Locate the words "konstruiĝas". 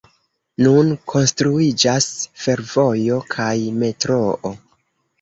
1.11-2.09